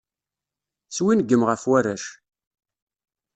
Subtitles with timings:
[0.95, 2.05] Swingem ɣef warrac.